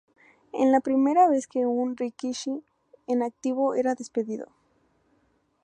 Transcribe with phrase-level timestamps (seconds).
[0.51, 2.63] Era la primera vez que un "rikishi"
[3.05, 4.47] en activo era despedido.